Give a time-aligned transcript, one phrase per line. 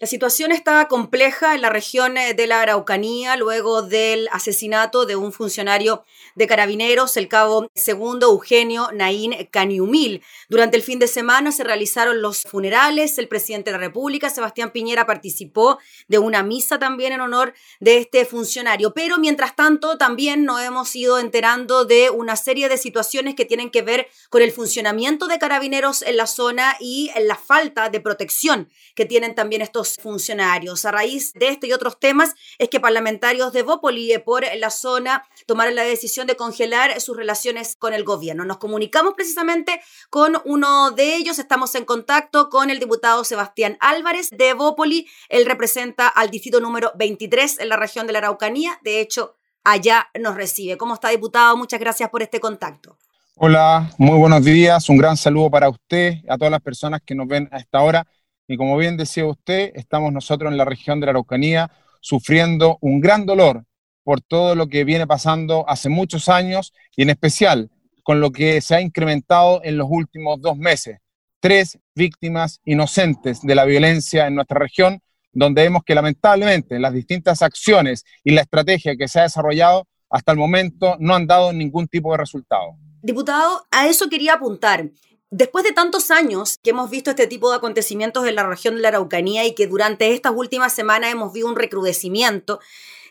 [0.00, 5.16] La situación está compleja en la región eh, de la Araucanía luego del asesinato de
[5.16, 6.04] un funcionario
[6.36, 10.22] de carabineros, el cabo segundo Eugenio Naín Caniumil.
[10.48, 13.18] Durante el fin de semana se realizaron los funerales.
[13.18, 17.98] El presidente de la República, Sebastián Piñera, participó de una misa también en honor de
[17.98, 18.94] este funcionario.
[18.94, 23.72] Pero mientras tanto, también nos hemos ido enterando de una serie de situaciones que tienen
[23.72, 28.70] que ver con el funcionamiento de carabineros en la zona y la falta de protección
[28.94, 30.84] que tienen también estos funcionarios.
[30.84, 34.70] A raíz de este y otros temas es que parlamentarios de Bópoli eh, por la
[34.70, 38.44] zona tomaron la decisión de congelar sus relaciones con el gobierno.
[38.44, 41.38] Nos comunicamos precisamente con uno de ellos.
[41.38, 45.08] Estamos en contacto con el diputado Sebastián Álvarez de Bópoli.
[45.28, 48.78] Él representa al distrito número 23 en la región de la Araucanía.
[48.82, 50.76] De hecho, allá nos recibe.
[50.76, 51.56] ¿Cómo está, diputado?
[51.56, 52.96] Muchas gracias por este contacto.
[53.40, 54.88] Hola, muy buenos días.
[54.88, 58.04] Un gran saludo para usted, a todas las personas que nos ven a esta hora.
[58.50, 61.70] Y como bien decía usted, estamos nosotros en la región de la Araucanía
[62.00, 63.64] sufriendo un gran dolor
[64.02, 67.70] por todo lo que viene pasando hace muchos años y en especial
[68.02, 70.98] con lo que se ha incrementado en los últimos dos meses.
[71.40, 77.42] Tres víctimas inocentes de la violencia en nuestra región, donde vemos que lamentablemente las distintas
[77.42, 81.86] acciones y la estrategia que se ha desarrollado hasta el momento no han dado ningún
[81.86, 82.76] tipo de resultado.
[83.02, 84.90] Diputado, a eso quería apuntar.
[85.30, 88.80] Después de tantos años que hemos visto este tipo de acontecimientos en la región de
[88.80, 92.60] la Araucanía y que durante estas últimas semanas hemos visto un recrudecimiento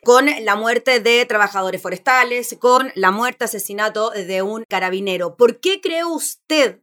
[0.03, 5.35] con la muerte de trabajadores forestales, con la muerte, asesinato de un carabinero.
[5.35, 6.79] ¿Por qué cree usted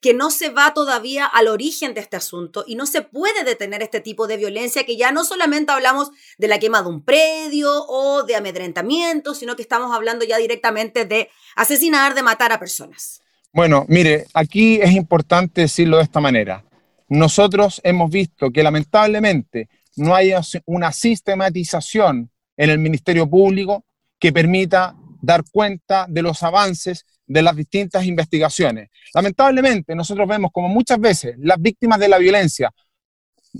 [0.00, 3.82] que no se va todavía al origen de este asunto y no se puede detener
[3.82, 7.84] este tipo de violencia, que ya no solamente hablamos de la quema de un predio
[7.88, 13.22] o de amedrentamiento, sino que estamos hablando ya directamente de asesinar, de matar a personas.
[13.52, 16.64] Bueno, mire, aquí es importante decirlo de esta manera.
[17.08, 20.32] Nosotros hemos visto que lamentablemente no hay
[20.66, 23.84] una sistematización en el Ministerio Público
[24.18, 28.90] que permita dar cuenta de los avances de las distintas investigaciones.
[29.14, 32.72] Lamentablemente, nosotros vemos como muchas veces las víctimas de la violencia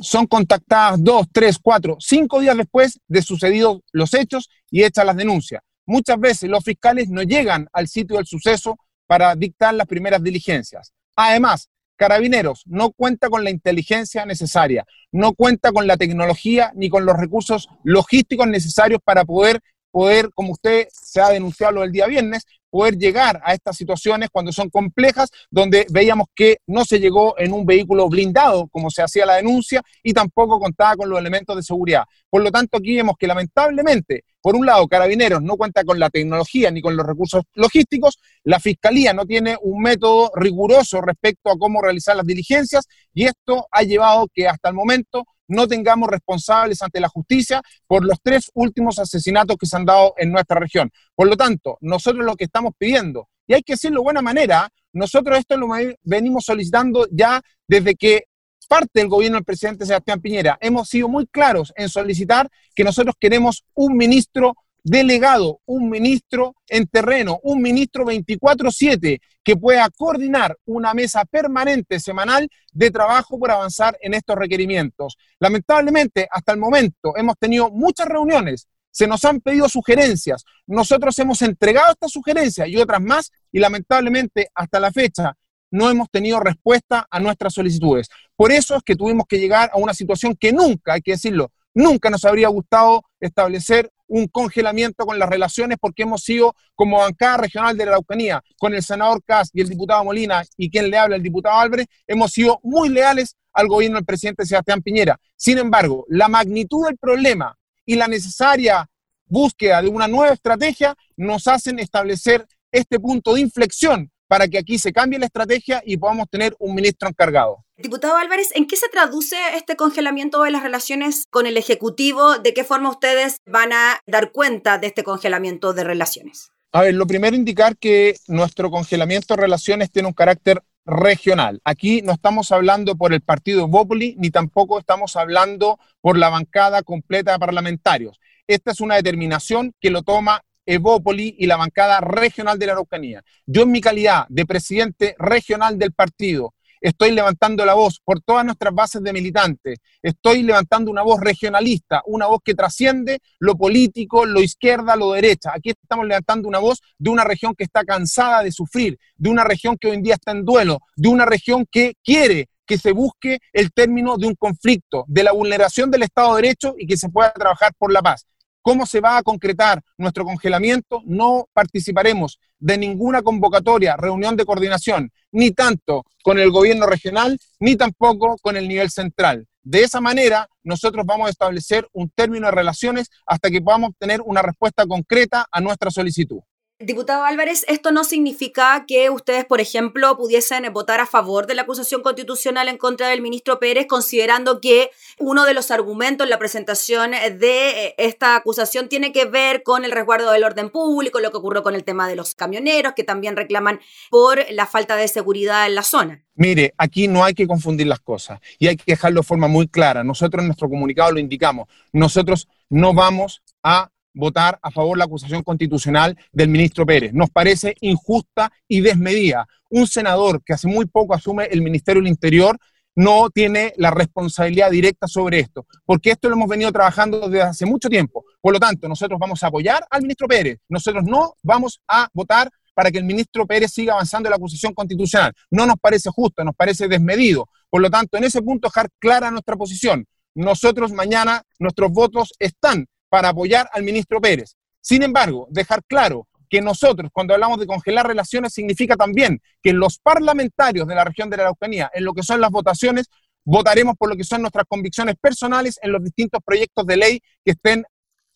[0.01, 5.17] son contactadas dos, tres, cuatro, cinco días después de sucedidos los hechos y hechas las
[5.17, 5.63] denuncias.
[5.87, 10.93] Muchas veces los fiscales no llegan al sitio del suceso para dictar las primeras diligencias.
[11.17, 17.05] Además, Carabineros no cuenta con la inteligencia necesaria, no cuenta con la tecnología ni con
[17.05, 19.61] los recursos logísticos necesarios para poder,
[19.91, 24.53] poder como usted se ha denunciado el día viernes, poder llegar a estas situaciones cuando
[24.53, 29.27] son complejas, donde veíamos que no se llegó en un vehículo blindado, como se hacía
[29.27, 32.05] la denuncia, y tampoco contaba con los elementos de seguridad.
[32.29, 36.11] Por lo tanto, aquí vemos que lamentablemente, por un lado, Carabineros no cuenta con la
[36.11, 41.59] tecnología ni con los recursos logísticos, la Fiscalía no tiene un método riguroso respecto a
[41.59, 46.81] cómo realizar las diligencias, y esto ha llevado que hasta el momento no tengamos responsables
[46.83, 50.91] ante la justicia por los tres últimos asesinatos que se han dado en nuestra región.
[51.15, 54.69] Por lo tanto, nosotros lo que estamos pidiendo, y hay que decirlo de buena manera,
[54.93, 55.69] nosotros esto lo
[56.03, 58.25] venimos solicitando ya desde que
[58.69, 60.59] parte del gobierno del presidente Sebastián Piñera.
[60.61, 64.55] Hemos sido muy claros en solicitar que nosotros queremos un ministro
[64.89, 72.49] delegado, un ministro en terreno, un ministro 24/7 que pueda coordinar una mesa permanente semanal
[72.73, 75.17] de trabajo por avanzar en estos requerimientos.
[75.41, 81.41] Lamentablemente, hasta el momento hemos tenido muchas reuniones, se nos han pedido sugerencias, nosotros hemos
[81.43, 85.37] entregado estas sugerencias y otras más y lamentablemente hasta la fecha
[85.71, 88.09] no hemos tenido respuesta a nuestras solicitudes.
[88.37, 91.53] Por eso es que tuvimos que llegar a una situación que nunca, hay que decirlo,
[91.75, 97.37] nunca nos habría gustado establecer un congelamiento con las relaciones porque hemos sido como bancada
[97.39, 100.99] regional de la Araucanía, con el senador Cas y el diputado Molina y quien le
[100.99, 105.19] habla, el diputado Álvarez, hemos sido muy leales al gobierno del presidente Sebastián Piñera.
[105.37, 108.89] Sin embargo, la magnitud del problema y la necesaria
[109.27, 114.79] búsqueda de una nueva estrategia nos hacen establecer este punto de inflexión para que aquí
[114.79, 117.65] se cambie la estrategia y podamos tener un ministro encargado.
[117.81, 122.39] Diputado Álvarez, ¿en qué se traduce este congelamiento de las relaciones con el Ejecutivo?
[122.39, 126.51] ¿De qué forma ustedes van a dar cuenta de este congelamiento de relaciones?
[126.73, 131.61] A ver, lo primero indicar que nuestro congelamiento de relaciones tiene un carácter regional.
[131.63, 136.83] Aquí no estamos hablando por el partido Bópoli, ni tampoco estamos hablando por la bancada
[136.83, 138.19] completa de parlamentarios.
[138.49, 143.23] Esta es una determinación que lo toma Evópoli y la bancada regional de la Araucanía.
[143.47, 148.45] Yo en mi calidad de presidente regional del partido, estoy levantando la voz por todas
[148.45, 154.25] nuestras bases de militantes, estoy levantando una voz regionalista, una voz que trasciende lo político,
[154.25, 155.53] lo izquierda, lo derecha.
[155.55, 159.45] Aquí estamos levantando una voz de una región que está cansada de sufrir, de una
[159.45, 162.93] región que hoy en día está en duelo, de una región que quiere que se
[162.93, 166.99] busque el término de un conflicto, de la vulneración del Estado de Derecho y que
[166.99, 168.27] se pueda trabajar por la paz.
[168.63, 171.03] ¿Cómo se va a concretar nuestro congelamiento?
[171.05, 177.77] No participaremos de ninguna convocatoria, reunión de coordinación, ni tanto con el gobierno regional, ni
[177.77, 179.47] tampoco con el nivel central.
[179.63, 184.21] De esa manera, nosotros vamos a establecer un término de relaciones hasta que podamos tener
[184.23, 186.41] una respuesta concreta a nuestra solicitud.
[186.81, 191.63] Diputado Álvarez, esto no significa que ustedes, por ejemplo, pudiesen votar a favor de la
[191.63, 196.39] acusación constitucional en contra del ministro Pérez, considerando que uno de los argumentos en la
[196.39, 201.33] presentación de eh, esta acusación tiene que ver con el resguardo del orden público, lo
[201.33, 205.09] que ocurrió con el tema de los camioneros, que también reclaman por la falta de
[205.09, 206.23] seguridad en la zona.
[206.37, 209.67] Mire, aquí no hay que confundir las cosas y hay que dejarlo de forma muy
[209.67, 210.05] clara.
[210.05, 211.67] Nosotros en nuestro comunicado lo indicamos.
[211.93, 217.13] Nosotros no vamos a votar a favor de la acusación constitucional del ministro Pérez.
[217.13, 219.47] Nos parece injusta y desmedida.
[219.71, 222.59] Un senador que hace muy poco asume el Ministerio del Interior
[222.99, 227.65] no tiene la responsabilidad directa sobre esto, porque esto lo hemos venido trabajando desde hace
[227.65, 228.25] mucho tiempo.
[228.41, 230.59] Por lo tanto, nosotros vamos a apoyar al ministro Pérez.
[230.69, 234.75] Nosotros no vamos a votar para que el ministro Pérez siga avanzando en la acusación
[234.75, 235.33] constitucional.
[235.49, 237.49] No nos parece justo, nos parece desmedido.
[237.71, 240.05] Por lo tanto, en ese punto dejar clara nuestra posición.
[240.35, 244.57] Nosotros mañana, nuestros votos están para apoyar al ministro Pérez.
[244.81, 249.99] Sin embargo, dejar claro que nosotros, cuando hablamos de congelar relaciones, significa también que los
[249.99, 253.07] parlamentarios de la región de la Araucanía, en lo que son las votaciones,
[253.45, 257.53] votaremos por lo que son nuestras convicciones personales en los distintos proyectos de ley que
[257.53, 257.85] estén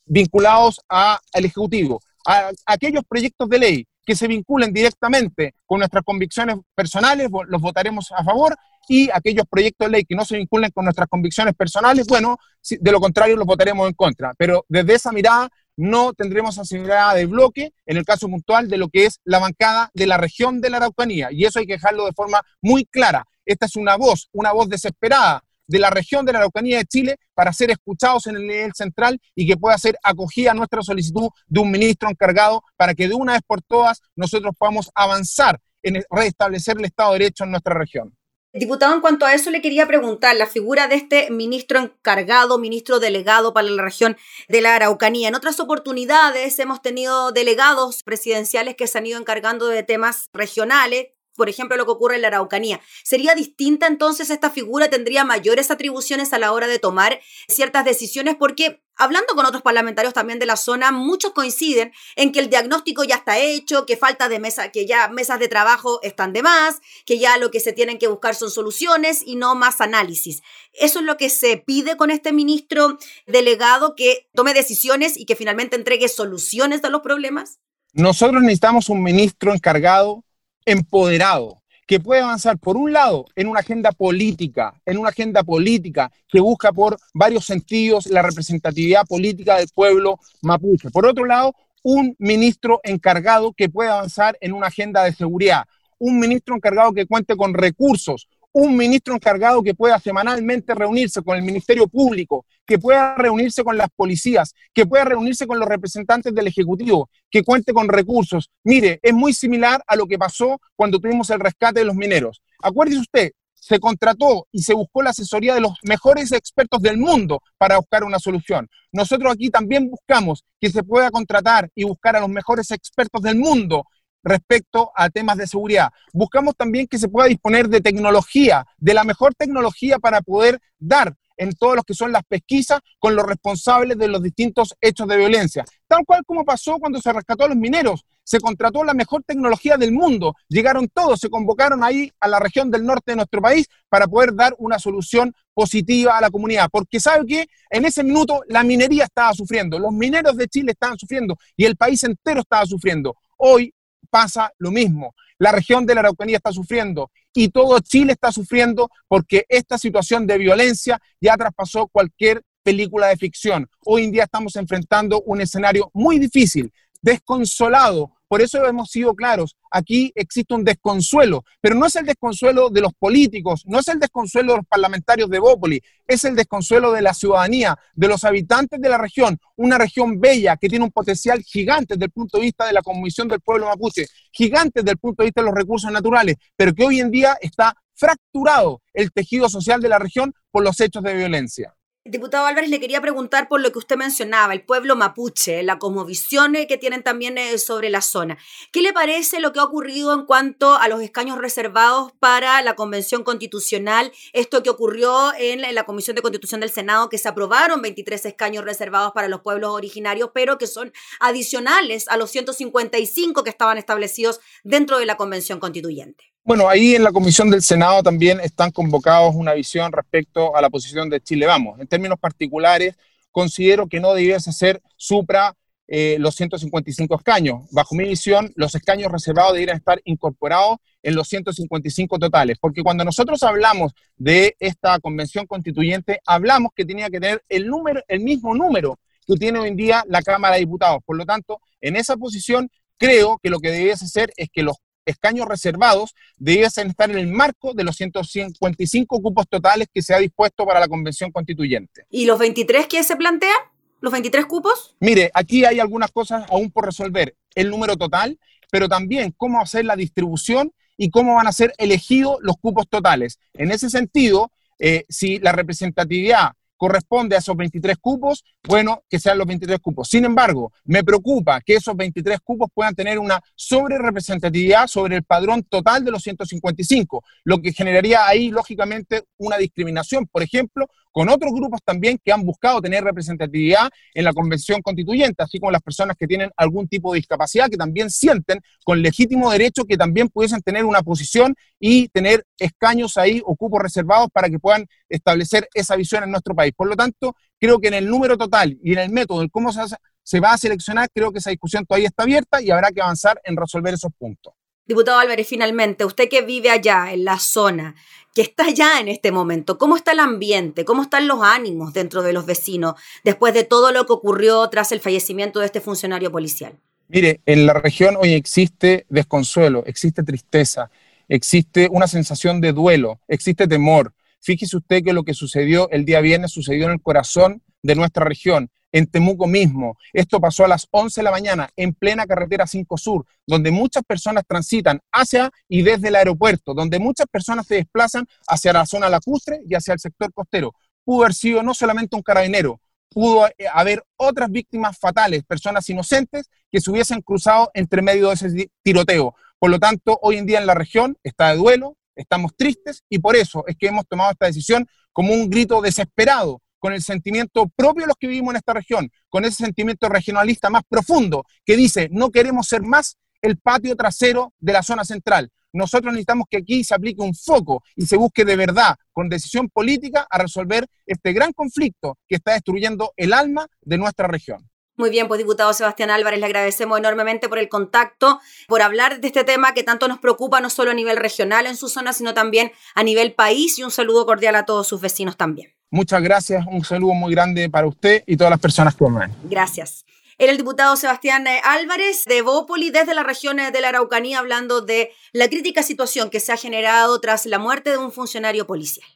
[0.05, 2.01] vinculados al Ejecutivo.
[2.27, 8.11] A, aquellos proyectos de ley que se vinculen directamente con nuestras convicciones personales, los votaremos
[8.13, 8.57] a favor,
[8.89, 12.39] y aquellos proyectos de ley que no se vinculen con nuestras convicciones personales, bueno,
[12.69, 14.35] de lo contrario los votaremos en contra.
[14.37, 18.89] Pero desde esa mirada no tendremos asamblea de bloque en el caso puntual de lo
[18.89, 21.29] que es la bancada de la región de la Araucanía.
[21.31, 23.25] Y eso hay que dejarlo de forma muy clara.
[23.47, 25.43] Esta es una voz, una voz desesperada
[25.73, 29.19] de la región de la Araucanía de Chile para ser escuchados en el nivel central
[29.35, 33.33] y que pueda ser acogida nuestra solicitud de un ministro encargado para que de una
[33.33, 38.15] vez por todas nosotros podamos avanzar en restablecer el Estado de Derecho en nuestra región.
[38.55, 43.01] Diputado, en cuanto a eso le quería preguntar, la figura de este ministro encargado, ministro
[43.01, 45.29] delegado para la región de la Araucanía.
[45.29, 51.07] En otras oportunidades hemos tenido delegados presidenciales que se han ido encargando de temas regionales,
[51.37, 52.81] por ejemplo, lo que ocurre en la Araucanía.
[53.05, 54.91] ¿Sería distinta entonces esta figura?
[54.91, 58.37] ¿Tendría mayores atribuciones a la hora de tomar ciertas decisiones?
[58.39, 63.05] Porque hablando con otros parlamentarios también de la zona, muchos coinciden en que el diagnóstico
[63.05, 66.81] ya está hecho, que falta de mesa, que ya mesas de trabajo están de más,
[67.07, 70.43] que ya lo que se tienen que buscar son soluciones y no más análisis.
[70.75, 75.37] Eso es lo que se pide con este ministro delegado que tome decisiones y que
[75.37, 77.59] finalmente entregue soluciones a los problemas.
[77.95, 80.25] Nosotros necesitamos un ministro encargado
[80.65, 86.11] empoderado, que puede avanzar, por un lado, en una agenda política, en una agenda política
[86.29, 90.91] que busca por varios sentidos la representatividad política del pueblo mapuche.
[90.91, 95.65] Por otro lado, un ministro encargado que puede avanzar en una agenda de seguridad,
[95.99, 101.37] un ministro encargado que cuente con recursos, un ministro encargado que pueda semanalmente reunirse con
[101.37, 106.35] el Ministerio Público, que pueda reunirse con las policías, que pueda reunirse con los representantes
[106.35, 108.51] del Ejecutivo, que cuente con recursos.
[108.65, 112.43] Mire, es muy similar a lo que pasó cuando tuvimos el rescate de los mineros.
[112.63, 117.41] Acuérdese usted, se contrató y se buscó la asesoría de los mejores expertos del mundo
[117.59, 118.69] para buscar una solución.
[118.91, 123.37] Nosotros aquí también buscamos que se pueda contratar y buscar a los mejores expertos del
[123.37, 123.85] mundo
[124.23, 125.91] respecto a temas de seguridad.
[126.13, 131.15] Buscamos también que se pueda disponer de tecnología, de la mejor tecnología para poder dar
[131.37, 135.17] en todos los que son las pesquisas con los responsables de los distintos hechos de
[135.17, 135.65] violencia.
[135.87, 138.05] Tal cual como pasó cuando se rescató a los mineros.
[138.25, 140.35] Se contrató la mejor tecnología del mundo.
[140.49, 144.35] Llegaron todos, se convocaron ahí a la región del norte de nuestro país para poder
[144.35, 146.69] dar una solución positiva a la comunidad.
[146.71, 150.97] Porque sabe que en ese minuto la minería estaba sufriendo, los mineros de Chile estaban
[150.97, 153.17] sufriendo y el país entero estaba sufriendo.
[153.37, 153.75] Hoy
[154.13, 155.15] pasa lo mismo.
[155.39, 160.27] La región de la Araucanía está sufriendo y todo Chile está sufriendo porque esta situación
[160.27, 163.67] de violencia ya traspasó cualquier película de ficción.
[163.87, 169.59] Hoy en día estamos enfrentando un escenario muy difícil, desconsolado por eso hemos sido claros,
[169.71, 173.99] aquí existe un desconsuelo, pero no es el desconsuelo de los políticos, no es el
[173.99, 178.81] desconsuelo de los parlamentarios de Bópoli, es el desconsuelo de la ciudadanía, de los habitantes
[178.81, 182.45] de la región, una región bella que tiene un potencial gigante desde el punto de
[182.45, 185.55] vista de la Comisión del Pueblo Mapuche, gigante desde el punto de vista de los
[185.55, 190.33] recursos naturales, pero que hoy en día está fracturado el tejido social de la región
[190.51, 191.75] por los hechos de violencia.
[192.05, 196.53] Diputado Álvarez, le quería preguntar por lo que usted mencionaba, el pueblo mapuche, la cosmovisión
[196.67, 198.39] que tienen también eh, sobre la zona.
[198.73, 202.75] ¿Qué le parece lo que ha ocurrido en cuanto a los escaños reservados para la
[202.75, 204.11] Convención Constitucional?
[204.33, 208.65] Esto que ocurrió en la Comisión de Constitución del Senado, que se aprobaron 23 escaños
[208.65, 214.41] reservados para los pueblos originarios, pero que son adicionales a los 155 que estaban establecidos
[214.65, 216.32] dentro de la Convención Constituyente.
[216.45, 220.71] Bueno, ahí en la comisión del Senado también están convocados una visión respecto a la
[220.71, 221.79] posición de Chile Vamos.
[221.79, 222.97] En términos particulares,
[223.31, 225.55] considero que no debiese ser supra
[225.87, 227.61] eh, los 155 escaños.
[227.71, 233.05] Bajo mi visión, los escaños reservados deberían estar incorporados en los 155 totales, porque cuando
[233.05, 238.53] nosotros hablamos de esta convención constituyente, hablamos que tenía que tener el, número, el mismo
[238.53, 241.03] número que tiene hoy en día la Cámara de Diputados.
[241.07, 242.69] Por lo tanto, en esa posición
[242.99, 247.29] creo que lo que debiese ser es que los escaños reservados debiesen estar en el
[247.29, 252.07] marco de los 155 cupos totales que se ha dispuesto para la convención constituyente.
[252.11, 253.57] ¿Y los 23 que se plantean?
[254.01, 254.97] ¿Los 23 cupos?
[255.01, 257.37] Mire, aquí hay algunas cosas aún por resolver.
[257.55, 258.39] El número total,
[258.71, 263.39] pero también cómo hacer la distribución y cómo van a ser elegidos los cupos totales.
[263.55, 269.39] En ese sentido, eh, si la representatividad corresponde a esos 23 cupos, bueno, que sean
[269.39, 270.09] los 23 cupos.
[270.09, 275.23] Sin embargo, me preocupa que esos 23 cupos puedan tener una sobre representatividad sobre el
[275.23, 281.29] padrón total de los 155, lo que generaría ahí, lógicamente, una discriminación, por ejemplo, con
[281.29, 285.83] otros grupos también que han buscado tener representatividad en la convención constituyente, así como las
[285.83, 290.29] personas que tienen algún tipo de discapacidad, que también sienten con legítimo derecho que también
[290.29, 295.69] pudiesen tener una posición y tener escaños ahí o cupos reservados para que puedan establecer
[295.75, 296.73] esa visión en nuestro país.
[296.77, 299.73] Por lo tanto, creo que en el número total y en el método, en cómo
[299.73, 299.81] se,
[300.23, 303.41] se va a seleccionar, creo que esa discusión todavía está abierta y habrá que avanzar
[303.45, 304.55] en resolver esos puntos.
[304.85, 307.95] Diputado Álvarez, finalmente, usted que vive allá, en la zona,
[308.35, 310.85] que está allá en este momento, ¿cómo está el ambiente?
[310.85, 314.93] ¿Cómo están los ánimos dentro de los vecinos después de todo lo que ocurrió tras
[314.93, 316.75] el fallecimiento de este funcionario policial?
[317.09, 320.91] Mire, en la región hoy existe desconsuelo, existe tristeza,
[321.29, 324.15] existe una sensación de duelo, existe temor.
[324.41, 328.25] Fíjese usted que lo que sucedió el día viernes sucedió en el corazón de nuestra
[328.25, 329.97] región en Temuco mismo.
[330.13, 334.05] Esto pasó a las 11 de la mañana en plena carretera 5 Sur, donde muchas
[334.05, 339.09] personas transitan hacia y desde el aeropuerto, donde muchas personas se desplazan hacia la zona
[339.09, 340.75] lacustre y hacia el sector costero.
[341.05, 346.49] Pudo haber sido no solamente un carabinero, pudo eh, haber otras víctimas fatales, personas inocentes
[346.71, 349.35] que se hubiesen cruzado entre medio de ese tiroteo.
[349.59, 353.19] Por lo tanto, hoy en día en la región está de duelo, estamos tristes y
[353.19, 357.69] por eso es que hemos tomado esta decisión como un grito desesperado con el sentimiento
[357.77, 361.77] propio de los que vivimos en esta región, con ese sentimiento regionalista más profundo que
[361.77, 365.53] dice, no queremos ser más el patio trasero de la zona central.
[365.73, 369.69] Nosotros necesitamos que aquí se aplique un foco y se busque de verdad, con decisión
[369.69, 374.69] política, a resolver este gran conflicto que está destruyendo el alma de nuestra región.
[374.97, 379.29] Muy bien, pues diputado Sebastián Álvarez, le agradecemos enormemente por el contacto, por hablar de
[379.29, 382.35] este tema que tanto nos preocupa, no solo a nivel regional en su zona, sino
[382.35, 385.75] también a nivel país y un saludo cordial a todos sus vecinos también.
[385.93, 389.31] Muchas gracias, un saludo muy grande para usted y todas las personas que ven.
[389.45, 390.07] Gracias.
[390.39, 394.81] Era el diputado Sebastián eh, Álvarez de Bópoli desde las regiones de la Araucanía hablando
[394.81, 399.07] de la crítica situación que se ha generado tras la muerte de un funcionario policial.